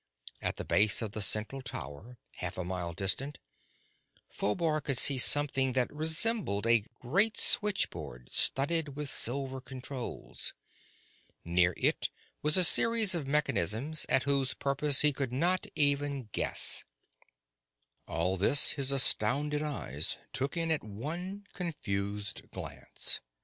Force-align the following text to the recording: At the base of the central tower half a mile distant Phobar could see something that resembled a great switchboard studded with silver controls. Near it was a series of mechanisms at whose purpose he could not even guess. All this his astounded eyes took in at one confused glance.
At 0.41 0.55
the 0.55 0.65
base 0.65 1.03
of 1.03 1.11
the 1.11 1.21
central 1.21 1.61
tower 1.61 2.17
half 2.37 2.57
a 2.57 2.63
mile 2.63 2.91
distant 2.91 3.37
Phobar 4.31 4.81
could 4.81 4.97
see 4.97 5.19
something 5.19 5.73
that 5.73 5.93
resembled 5.93 6.65
a 6.65 6.85
great 7.01 7.37
switchboard 7.37 8.31
studded 8.31 8.95
with 8.95 9.11
silver 9.11 9.61
controls. 9.61 10.55
Near 11.45 11.75
it 11.77 12.09
was 12.41 12.57
a 12.57 12.63
series 12.63 13.13
of 13.13 13.27
mechanisms 13.27 14.07
at 14.09 14.23
whose 14.23 14.55
purpose 14.55 15.01
he 15.01 15.13
could 15.13 15.31
not 15.31 15.67
even 15.75 16.29
guess. 16.31 16.83
All 18.07 18.37
this 18.37 18.71
his 18.71 18.91
astounded 18.91 19.61
eyes 19.61 20.17
took 20.33 20.57
in 20.57 20.71
at 20.71 20.83
one 20.83 21.45
confused 21.53 22.49
glance. 22.49 23.19